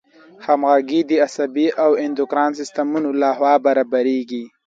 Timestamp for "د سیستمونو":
2.53-3.09